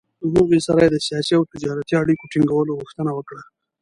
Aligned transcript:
له 0.23 0.27
هغوی 0.41 0.59
سره 0.67 0.79
یې 0.83 0.89
د 0.91 0.97
سیاسي 1.07 1.33
او 1.37 1.49
تجارتي 1.53 1.93
اړیکو 2.01 2.29
ټینګولو 2.31 2.77
غوښتنه 2.81 3.11
وکړه. 3.13 3.41